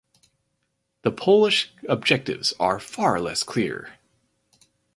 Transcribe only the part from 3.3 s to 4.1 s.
clear.